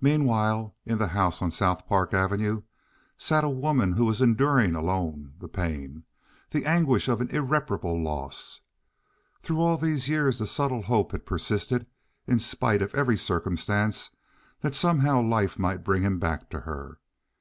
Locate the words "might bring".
15.58-16.02